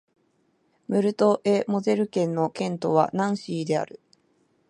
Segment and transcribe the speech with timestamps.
[0.87, 3.99] ムルト＝エ＝モゼル県の県都はナンシーである